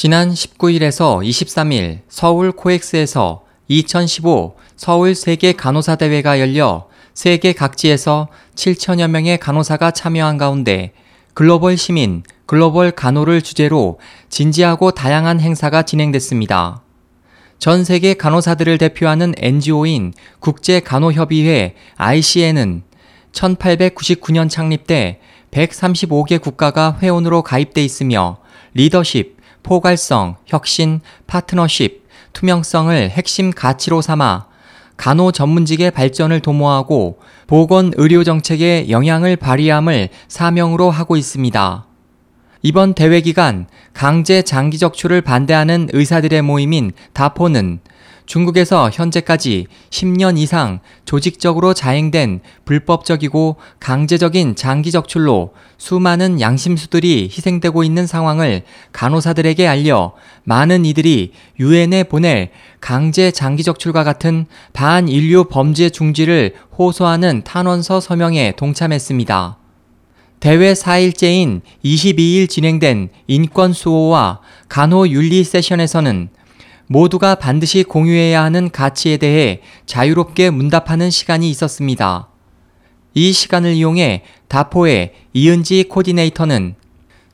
[0.00, 9.38] 지난 19일에서 23일 서울 코엑스에서 2015 서울 세계 간호사 대회가 열려 세계 각지에서 7천여 명의
[9.38, 10.92] 간호사가 참여한 가운데
[11.34, 13.98] 글로벌 시민, 글로벌 간호를 주제로
[14.28, 16.84] 진지하고 다양한 행사가 진행됐습니다.
[17.58, 22.84] 전 세계 간호사들을 대표하는 NGO인 국제간호협의회 ICN은
[23.32, 25.18] 1899년 창립돼
[25.50, 28.38] 135개 국가가 회원으로 가입돼 있으며
[28.74, 29.37] 리더십,
[29.68, 34.46] 포괄성, 혁신, 파트너십, 투명성을 핵심 가치로 삼아
[34.96, 41.86] 간호 전문직의 발전을 도모하고 보건 의료 정책에 영향을 발휘함을 사명으로 하고 있습니다.
[42.62, 47.80] 이번 대회 기간 강제 장기 적출을 반대하는 의사들의 모임인 다포는
[48.28, 58.64] 중국에서 현재까지 10년 이상 조직적으로 자행된 불법적이고 강제적인 장기 적출로 수많은 양심수들이 희생되고 있는 상황을
[58.92, 60.12] 간호사들에게 알려
[60.44, 69.56] 많은 이들이 유엔에 보낼 강제 장기 적출과 같은 반인류 범죄 중지를 호소하는 탄원서 서명에 동참했습니다.
[70.40, 76.28] 대회 4일째인 22일 진행된 인권 수호와 간호 윤리 세션에서는
[76.88, 82.28] 모두가 반드시 공유해야 하는 가치에 대해 자유롭게 문답하는 시간이 있었습니다.
[83.14, 86.74] 이 시간을 이용해 다포의 이은지 코디네이터는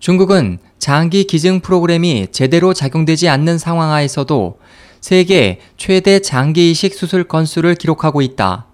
[0.00, 4.58] 중국은 장기 기증 프로그램이 제대로 작용되지 않는 상황 하에서도
[5.00, 8.66] 세계 최대 장기 이식 수술 건수를 기록하고 있다.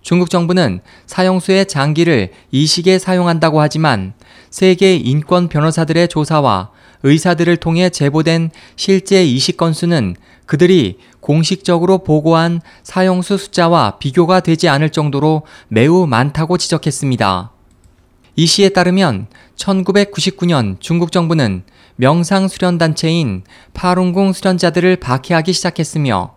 [0.00, 4.14] 중국 정부는 사형수의 장기를 이식에 사용한다고 하지만
[4.50, 6.70] 세계 인권 변호사들의 조사와
[7.02, 10.16] 의사들을 통해 제보된 실제 이식 건수는
[10.46, 17.50] 그들이 공식적으로 보고한 사형수 숫자와 비교가 되지 않을 정도로 매우 많다고 지적했습니다.
[18.36, 21.64] 이 시에 따르면 1999년 중국 정부는
[21.96, 23.42] 명상 수련단체인
[23.74, 26.34] 파룬궁 수련자들을 박해하기 시작했으며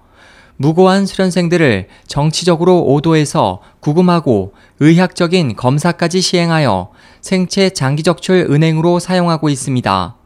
[0.56, 10.19] 무고한 수련생들을 정치적으로 오도해서 구금하고 의학적인 검사까지 시행하여 생체 장기적출 은행으로 사용하고 있습니다.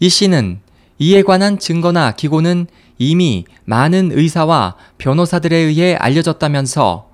[0.00, 0.60] 이 씨는
[0.98, 2.66] 이에 관한 증거나 기고는
[2.98, 7.08] 이미 많은 의사와 변호사들에 의해 알려졌다면서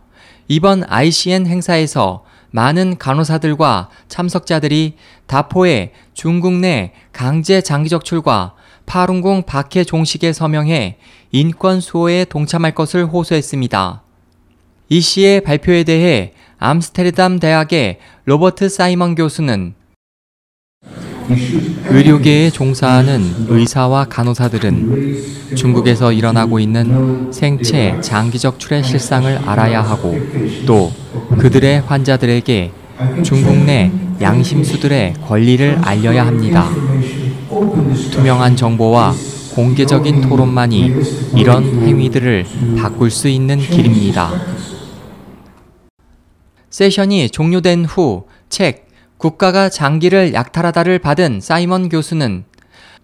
[0.49, 4.95] 이번 ICN 행사에서 많은 간호사들과 참석자들이
[5.27, 8.55] 다포의 중국 내 강제 장기적출과
[8.87, 10.99] 파룬궁 박해 종식에 서명해
[11.31, 14.03] 인권 수호에 동참할 것을 호소했습니다.
[14.89, 19.75] 이 씨의 발표에 대해 암스테르담 대학의 로버트 사이먼 교수는
[21.89, 30.19] 의료계에 종사하는 의사와 간호사들은 중국에서 일어나고 있는 생체 장기적 출의 실상을 알아야 하고
[30.67, 30.93] 또
[31.39, 32.73] 그들의 환자들에게
[33.23, 33.91] 중국 내
[34.21, 36.69] 양심수들의 권리를 알려야 합니다.
[38.13, 39.15] 투명한 정보와
[39.55, 40.93] 공개적인 토론만이
[41.37, 42.47] 이런 행위들을
[42.79, 44.31] 바꿀 수 있는 길입니다.
[46.71, 48.90] 세션이 종료된 후 책
[49.21, 52.45] 국가가 장기를 약탈하다를 받은 사이먼 교수는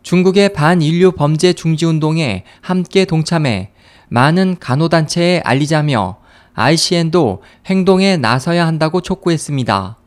[0.02, 3.72] 중국의 반인류 범죄 중지 운동에 함께 동참해
[4.08, 6.16] 많은 간호단체에 알리자며
[6.54, 9.98] ICN도 행동에 나서야 한다고 촉구했습니다.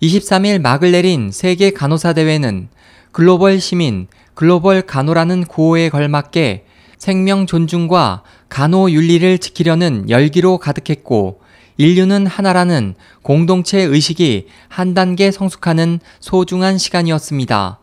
[0.00, 2.70] 23일 막을 내린 세계 간호사 대회는
[3.12, 6.64] 글로벌 시민, 글로벌 간호라는 구호에 걸맞게
[6.96, 11.37] 생명 존중과 간호 윤리를 지키려는 열기로 가득했고
[11.78, 17.78] 인류는 하나라는 공동체 의식이 한 단계 성숙하는 소중한 시간이었습니다.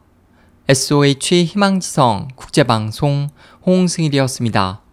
[0.67, 3.29] SOH 희망지성 국제방송
[3.65, 4.84] 홍승일이었습니다.